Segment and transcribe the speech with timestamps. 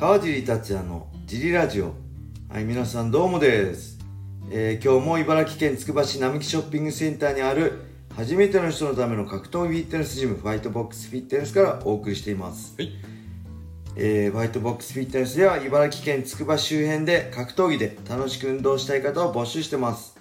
[0.00, 1.92] 川尻達也のジリラジオ。
[2.48, 3.98] はい皆さんどうもです、
[4.50, 7.82] えー今日も茨城県つくば市並木ショッピングセンターにある
[8.16, 12.92] 初めての人のための格闘技フィットネスジムファイトボックスフィットネスからお送りしています、はい。
[13.94, 20.18] えーファイトボックスフィットネスでは茨城県つくば周辺で格闘技で楽しく運動したい方を募集してます、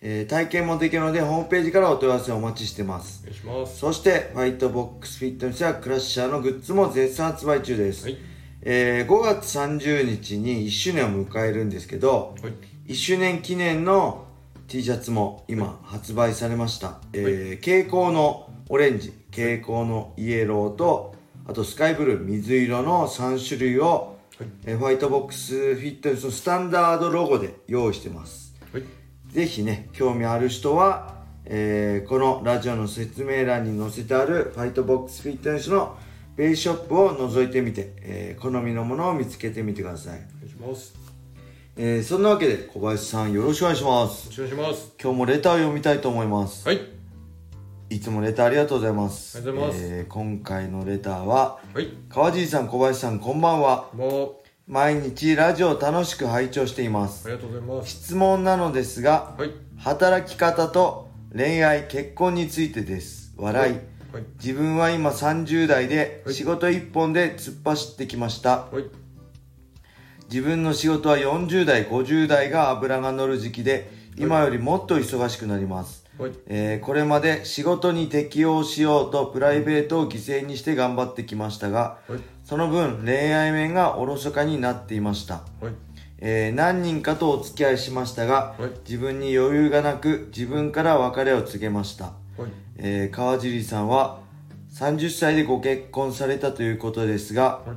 [0.00, 3.20] えー体験もできるのでホームページからお問い合わせをお待ちしてます。
[3.24, 3.78] お願いします。
[3.78, 8.04] そして、ファイトボックスフィットネスやクラッシャーのグッズも絶賛発売中です。
[8.04, 8.27] はい
[8.62, 12.52] えー5月30日に1周年を迎えるんですけど、はい
[12.88, 14.24] 1周年記念の
[14.66, 17.00] T シャツも今発売されました。
[17.12, 21.14] えー蛍光のオレンジ、蛍光のイエローと、
[21.46, 28.54] あとスカイブルー、水色の3種類を、はいえーファイトボックスフィットネスのスタンダードロゴで用意してます。
[28.72, 28.84] はい
[29.32, 31.14] ぜひね、興味ある人は、
[31.44, 35.96] えーこのラジオの説明欄に載せてあるファイトボックスフィットネスの
[36.38, 40.14] ベイショップを覗いてみて、えー好みのものを見つけてみてください。
[40.14, 40.94] お願いします
[41.76, 44.26] えーそんなわけで小林さんよろしくお願いします。
[44.40, 46.64] よろしくお願いします今日もレターを読みたいと思います。
[46.68, 46.80] はい
[47.90, 49.38] いつもレターありがとうございます。
[49.38, 53.90] ありがとうございますえー今回のレターは、はい川尻さん、小林さん、こんばんは。
[53.94, 57.34] も毎日ラジオを楽しく拝聴していますうあ。
[57.34, 63.76] りがとうございます質問なのですが、はい働き方と恋愛結婚についてです笑い、
[64.18, 64.26] はい。
[64.34, 66.34] 自分は今30代ではい。
[66.34, 68.66] 仕事一本で突っ走ってきました。
[68.72, 68.84] はい。
[70.30, 76.32] 自分の仕事は40代50代が油が乗る時期で今よりもっと忙しくなります、はい。
[76.46, 82.20] えーこれまで仕事に適応しようとプライベートを犠牲にして頑張ってきましたがはい。
[82.44, 85.34] その分恋愛面がおろそかになっていました。
[85.60, 85.72] はい。
[86.18, 88.70] えー何人かとお付き合いしましたが、はい。
[88.84, 92.27] 自分に余裕がなく自分から別れを告げました、はい
[92.76, 94.20] えー川尻さんは
[94.72, 97.76] 30歳でご結婚されたということですがはい。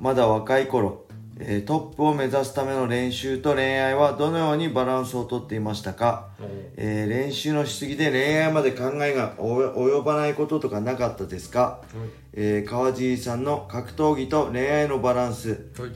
[0.00, 1.06] まだ若い頃、
[1.38, 6.28] えートップを目指すための練習と恋愛はどのようにバランスをとっていましたか、
[6.76, 12.08] えー練習のしすぎで恋愛まで考えが及及ばないこととかなかったですか、はい。
[12.34, 15.70] えー川尻さんの格闘技と恋愛のバランス。
[15.78, 15.90] はい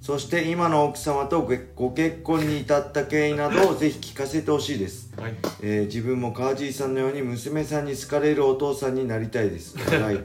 [0.00, 5.34] そして今の奥様とごご結婚に至った経緯などをぜひ聞かせてほしいです、はい。
[5.60, 9.76] えー自分も川尻さんのように娘さんに好かれるお父さんになりたいです。
[10.00, 10.18] はい。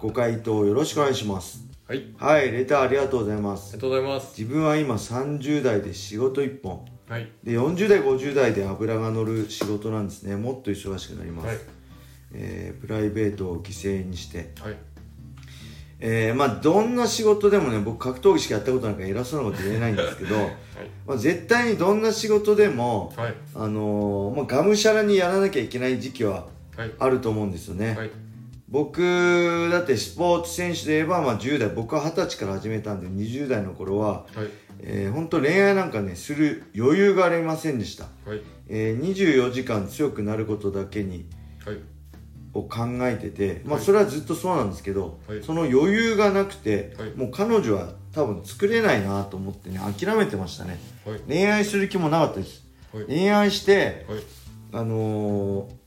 [0.00, 1.64] ご回答よろしくお願いします。
[1.86, 2.14] はい。
[2.16, 2.52] はい。
[2.52, 3.70] レターありがとうございます。
[3.72, 4.40] ありがとうございます。
[4.40, 6.84] 自分は今30代で仕事1本。
[7.08, 7.30] はい。
[7.42, 10.36] で40代50代で油が乗る仕事なんですね。
[10.36, 11.58] もっと忙しくなります、はい。
[12.34, 14.52] えープライベートを犠牲にして。
[14.60, 14.76] はい
[16.00, 20.36] えーまあどんな仕事でもね僕格闘技しかやったことなんか偉そうなこと言えないんですけど、
[21.06, 23.34] まあ、絶対にどんな仕事でも、はい。
[23.54, 26.92] あのーまあ、がむしゃらにやらなきゃいけない時期ははい。
[26.98, 28.10] あると思うんですよね、はい。
[28.68, 34.48] 僕だってスポーツ選手で言えば、まあ、10代僕は20歳から始めたんで20代の頃は、はい。
[34.80, 38.42] えー、本当恋愛なんかねする余裕がありませんでした、はい。
[38.68, 41.26] えー、24時間強くなることだけに
[41.64, 41.78] はい
[42.54, 45.42] を考えてて、まあ、はいそれはずっとそうなんですけど、はい。
[45.42, 47.10] その余裕がなくて、はい。
[47.14, 50.78] もう彼女は多分作れないなと思ってね諦めてましたね。
[51.06, 51.20] はい。
[51.28, 52.64] 恋愛する気もなかったです。
[52.92, 53.04] はい。
[53.06, 54.20] 恋愛してはい。
[54.72, 55.78] あのー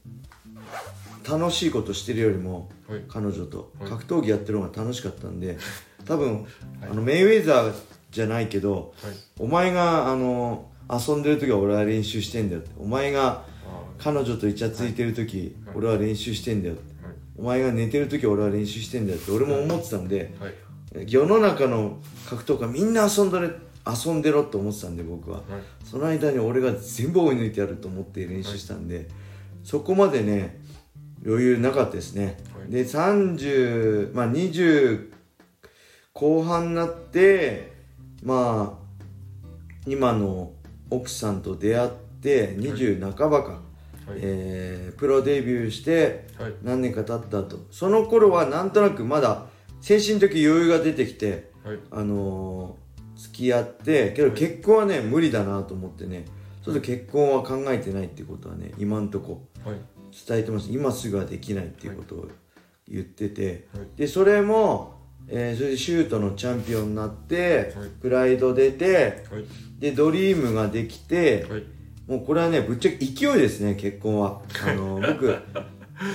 [1.30, 3.04] 楽しいことしてるよりもはい。
[3.08, 3.90] 彼女とはい。
[3.90, 5.58] 格闘技やってる方が楽しかったんで
[6.06, 6.46] 多分
[6.82, 7.74] あのメイウェザー
[8.12, 9.14] じゃないけどはい。
[9.40, 13.61] お前があの遊んでる時は俺は練習してんだよってお前があ
[14.03, 15.75] 彼女とイチャついてる時、はい。
[15.75, 16.75] 俺は練習してんだよ
[17.38, 19.31] お前が寝てる時は俺は練習してんだよって。
[19.31, 20.47] 俺も思ってたんでは
[21.01, 21.06] い。
[21.07, 25.38] 世の中の格闘家みんな遊んでる遊んでろって思ってたんで僕は。
[25.38, 25.45] はい。
[25.84, 29.07] その間に俺が全部追い抜いてやると思って練習したんで、
[29.63, 30.59] そこまでね
[31.25, 32.72] 余裕なかったですね、はい。
[32.72, 35.12] で30まあ20
[36.13, 37.73] 後半になって
[38.23, 38.81] まあ
[39.88, 40.51] 今の
[40.89, 41.89] 奥さんと出会っ
[42.22, 43.62] て20半ばか、
[44.12, 44.20] はい。
[44.22, 46.54] えープロデビューしてはい。
[46.62, 49.46] 何年か経った後その頃はなんとなくまだ
[49.81, 51.80] 精神的余裕が出てきてはい。
[51.92, 52.81] あのー
[53.22, 56.25] 付き合ってけど結婚はね無理だなと思ってね。
[56.63, 59.75] ちょっと結婚は考えてないっていうことはね今んとこはい。
[60.28, 60.72] 伝えてます。
[60.72, 62.28] 今すぐはできないっていうことを
[62.88, 63.88] 言ってて、はい。
[63.96, 64.96] でそれも、
[65.28, 67.90] えーそれでシュートのチャンピオンになって、はい。
[68.02, 69.46] プライド出てはい。
[69.80, 71.64] でドリームができて、はい
[72.12, 74.42] もうこれはねぶっちゃけ勢いですね結婚は。
[74.68, 75.34] あの 僕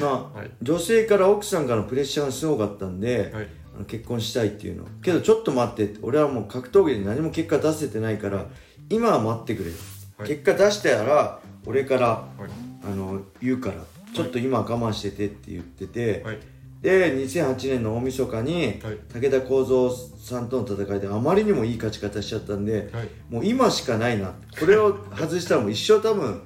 [0.03, 0.51] まあ、はい。
[0.61, 3.49] 女性から奥さんからのプレッシャーがすごかったんで、はい。
[3.75, 4.85] あの結婚したいっていうの。
[5.01, 8.45] けどちょっと待ってって俺はもう格闘技で何も結果出せてないから
[8.91, 9.71] 今は待ってくれ、
[10.19, 10.29] はい。
[10.29, 12.51] 結果出したら俺からはい。
[12.85, 13.77] あの言うから
[14.13, 16.39] ちょっと今は我慢しててって言ってて、はい
[16.87, 18.99] で2008年の大晦日にはい。
[19.13, 23.09] 武田幸三さんとの戦いであまりにもいい勝ち方しちゃったんで、はい。
[23.29, 24.35] もう今しかないな。
[24.61, 26.43] これを外したらもう一生多分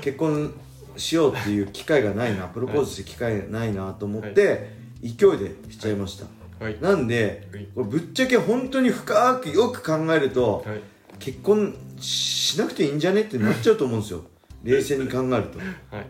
[0.00, 0.52] 結婚
[0.96, 2.48] しようっていう機会がないな。
[2.48, 6.76] プロポーズする機会がないなと思って、勢いでしちゃいました、はい。
[6.80, 7.68] なんではい。
[7.76, 10.80] これぶっちゃけ本当に深くよく考えると、はい。
[11.20, 14.24] 結婚しなくていいんじゃねってなっちゃうと思うんですよ。
[14.64, 15.60] 冷静に考えると。
[15.94, 16.06] はい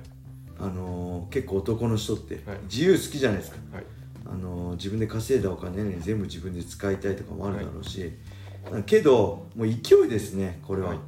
[0.60, 2.58] あのー結構男の人ってはい。
[2.64, 3.84] 自由好きじゃないですか、はい。
[4.26, 8.12] あのー自分で稼いだお金ね全部自分で使いたいとかもあるだろうし、
[8.86, 9.74] けどもう勢
[10.06, 10.98] いですねこれは、はい。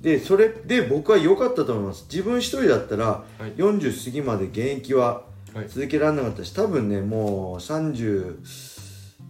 [0.00, 2.06] でそれで僕は良かったと思います。
[2.10, 3.52] 自分一人だったらはい。
[3.52, 5.24] 40過ぎまで現役は
[5.54, 5.68] はい。
[5.68, 8.36] 続けられなかったし多分ねもう30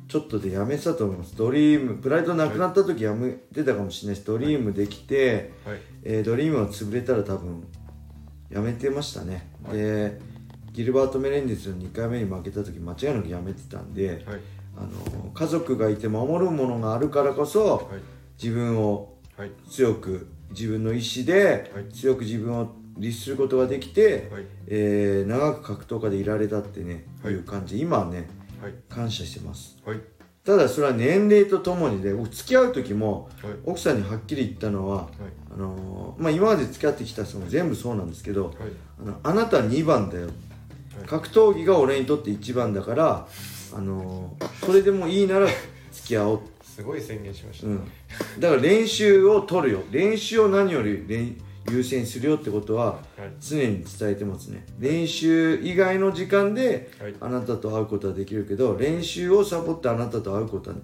[0.09, 1.37] ちょっとでやめてたと思います。
[1.37, 5.81] ドリームプライドなくなった時やめてたかもしれないですドリームできて、はい。
[6.05, 7.65] えードリームが潰れたら多分
[8.51, 10.21] やめてましたね、で
[10.73, 14.41] ギルバート・メレンデスの2回目に負けた時間違いなくやめてたんで、はい。
[14.77, 18.01] あの家族がいて守るものがあるからこそはい。
[18.43, 19.51] 自分をはい。
[19.71, 21.89] 強く自分の意思ではい。
[21.93, 24.45] 強く自分を律することができて、はい。
[24.67, 27.33] えー長く格闘家でいられたってね、はい。
[27.33, 27.81] いう感じ。
[27.81, 28.29] 今はね
[28.61, 28.75] はい。
[28.89, 29.79] 感謝してます。
[29.85, 30.01] はい。
[30.45, 33.55] ただそれは年齢とともにね僕付き合う時もはい。
[33.65, 35.09] 奥さんにはっきり言ったのははい
[35.57, 38.55] あのーまあ、今まで付き合ってきた人も全部そうなんですけどはい。
[39.01, 40.29] あのあなたは2番だよ。
[41.07, 43.27] 格闘技が俺にとって1番だから、
[43.75, 45.47] あのーそれでもいいなら
[45.93, 47.85] 付き合おう、すごい宣言しました、うん、
[48.39, 49.83] だから練習を取るよ。
[49.91, 51.37] 練習を何より練
[51.71, 53.01] 優先するよってことははい。
[53.41, 54.65] 常に伝えてますね。
[54.79, 57.15] 練習以外の時間ではい。
[57.21, 60.77] あなたと会うことはできるけど練習をサボってあなたと会うことは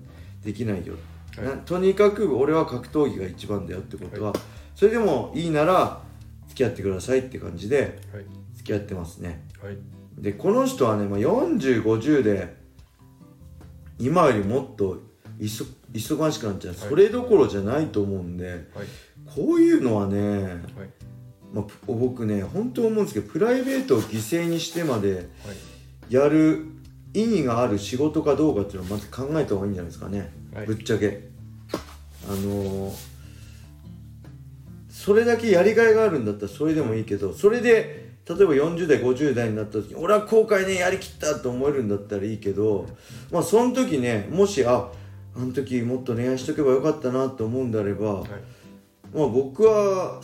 [0.45, 0.95] できないよ、
[1.37, 1.45] はい。
[1.47, 4.33] なとにかく俺は格闘技が一番だよってことは、
[4.75, 6.01] それでもいいなら
[6.49, 8.25] 付き合ってくださいって感じではい。
[8.57, 9.43] 付き合ってますね。
[9.63, 9.77] はい。
[10.19, 12.55] でこの人はね、まあ、4050で
[13.99, 15.01] 今よりもっと
[15.39, 16.89] 忙忙しくなっちゃう、はい。
[16.89, 18.61] それどころじゃないと思うんではい。
[19.35, 20.59] こういうのはね、はい。
[21.53, 25.27] まあ、ぷ僕ね本当思うんですけどプライベートを犠牲にしてまではい。
[26.13, 26.67] やる
[27.15, 30.67] 意義がある仕事かどうかっていうのをまず考えた方がいいんじゃないですかね、はい。
[30.67, 31.29] ぶっちゃけ。
[32.29, 33.12] あのー
[35.04, 42.87] それだけやりがいがあるんだったらそれでもいいけどそれで例えば40代50代になった時に俺は後悔ねやりきったと思えるんだったらいいけど
[43.32, 44.90] まあその時ねもしあ
[45.34, 48.31] あの時もっと恋愛しとけばよかったなと思うんであれば、はい。
[49.14, 50.20] まあ僕は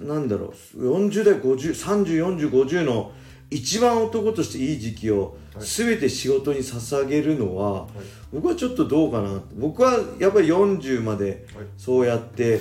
[0.00, 3.12] なんだろう40代50304050の
[3.50, 5.66] 一番男としていい時期をはい。
[5.66, 7.90] 全て仕事に捧げるのは、はい。
[8.32, 9.40] 僕はちょっとどうかな。
[9.56, 11.66] 僕はやっぱり40まではい。
[11.76, 12.60] そうやって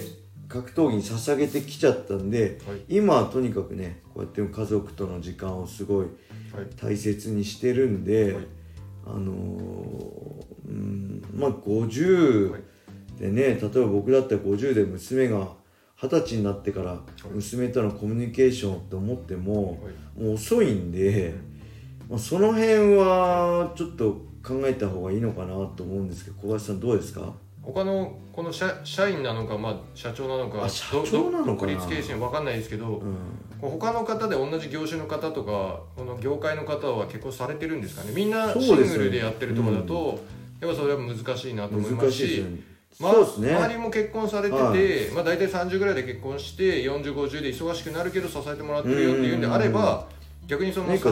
[0.49, 2.81] 格闘技に捧げてきちゃったんで、はい。
[2.89, 6.07] 今はとにかくねこうやって家族との時間をすごい
[6.53, 6.67] はい。
[6.75, 8.47] 大切にしてるんで、はい。
[9.05, 12.61] あのーうんまあ50はい。
[13.19, 15.47] でね例えば僕だったら50で娘が
[16.01, 16.99] 二十歳になってから
[17.33, 20.23] 娘とのコミュニケーションと思っても、はい。
[20.23, 21.33] もう遅いんで、
[22.09, 27.33] まあ、その辺はちょっと考えた方がいいのかなと思うんですけど小林さんどうですか？
[27.61, 31.67] 他のこの社社員なのか、まあ、社長なのかあ社長なのかな？
[31.67, 33.17] ど独立経営者わかんないですけど、うん。
[33.61, 38.11] 他の方で同じ業種の方とかこの業界の方は結構されてるんですかね。
[38.15, 40.19] みんなシングルでやってるところだと、
[40.61, 42.45] やっぱそれは難しいなと思いますし
[42.99, 43.55] まあね。
[43.55, 44.75] 周りも結婚されてて、はい。
[45.13, 50.07] まあ、大体30ぐらいで結婚して4050で忙しくなるけど支えてもらってるよっていうんであれば
[50.47, 51.07] 逆にそのはい支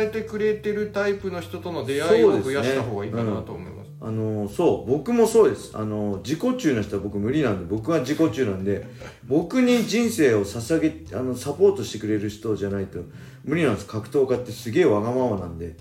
[0.00, 3.79] えてくれてるタイプの人との出会いを増やした方がいいかなと思います。
[4.02, 5.72] あのそう僕もそうです。
[5.74, 8.86] あの自己中の人は僕無理なんで僕は自己中なんで
[9.26, 13.00] 僕に人生を捧げあのサポートしてくれる人じゃないと
[13.44, 13.86] 無理なんです。
[13.86, 15.76] 格闘家ってすげえわがままなんで。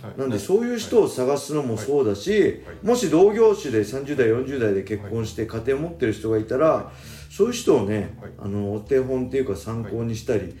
[0.00, 0.20] はい。
[0.20, 2.86] なんでそういう人を探すのもそうだし、はい。
[2.86, 6.92] もし同業種で30代40代で結婚して家庭を持ってる人がいたら、
[7.28, 8.32] そういう人をね、はい。
[8.38, 10.54] あのお手本っていうか参考にしたり、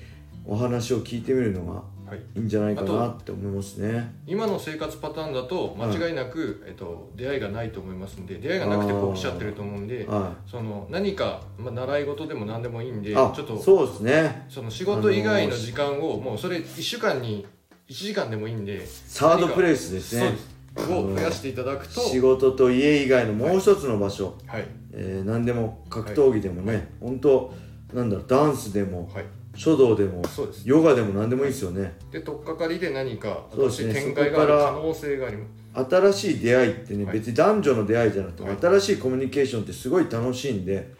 [0.46, 2.18] お話を聞いてみるのがはい。
[2.36, 4.14] いいんじゃないかなって思いますね。
[4.26, 14.46] 今の生活パターンだと間違いなく、えっと、出会いがないと思いますんで出会いがなくてこう来ちゃってると思うんではその何か、まあ、習い事でも何でもいいんでい、ちょあっとそうですね。
[14.48, 17.46] その仕事以外の時間をもうそれ1週間に
[17.88, 20.54] 1時間でもいいんでサードプレイスですね。
[20.76, 24.66] を増やしていただくと仕事と家以外のもう一つの場所、はい。
[24.92, 27.54] えー何でも格闘技でもね、本当
[27.92, 30.62] なんだろうダンスでもはい書道でもそうです。
[30.68, 31.96] ヨガでも何でもいいですよね。
[32.10, 33.92] で取っかかりで何かそうですね。
[33.94, 35.90] 新しい展開がある可能性があります。
[35.90, 37.18] 新しい出会いってね、はい。
[37.18, 38.56] 別に男女の出会いじゃなくて、はい。
[38.60, 40.94] 新しいコミュニケーションってすごい楽しいんで、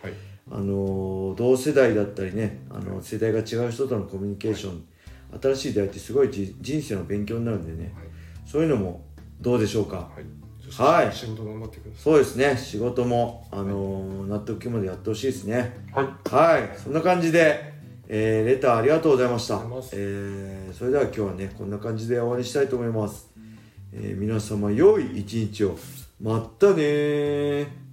[0.50, 4.84] あのー同世代だったりねあの世代が違う人とのコミュニケーション、
[5.40, 8.04] 新しい出会いってすごいじ人生の勉強になるんでね、はい。
[8.46, 9.04] そういうのも
[9.40, 9.96] どうでしょうか？
[9.96, 10.24] はい。
[10.64, 11.12] そしてはい。
[11.12, 12.56] 仕事頑張ってくださそうですね。
[12.56, 15.84] 仕事も、あのー納得いくまでやってほしいですね。
[15.90, 16.06] いはい。
[16.30, 16.78] はい。
[16.78, 17.73] そんな感じで、
[18.08, 19.62] えーレターありがとうございました。
[19.92, 23.30] えーそれでは今日はねこんな感じで終わりにしたいと思います、
[23.92, 25.78] えー皆様良い一日を。
[26.20, 27.83] まったねー